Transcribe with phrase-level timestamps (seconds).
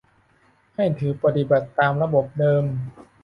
[0.75, 2.63] ให้ถือปฏิบัติตามระบบเดิม